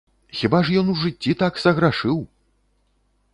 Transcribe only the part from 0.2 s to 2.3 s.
Хіба ж ён у жыцці так саграшыў!